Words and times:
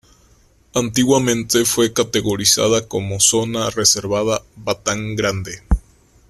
Antiguamente 0.73 1.63
fue 1.63 1.93
categorizada 1.93 2.87
como 2.87 3.19
Zona 3.19 3.69
Reservada 3.69 4.41
Batán 4.55 5.15
Grande. 5.15 5.61